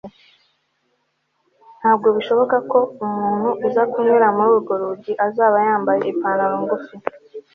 Ntabwo 1.79 2.07
bishoboka 2.15 2.57
ko 2.71 2.79
umuntu 3.05 3.49
uza 3.67 3.83
kunyura 3.91 4.27
muri 4.35 4.49
urwo 4.55 4.73
rugi 4.81 5.11
azaba 5.27 5.57
yambaye 5.67 6.01
ipantaro 6.13 6.55
ngufi 6.63 6.95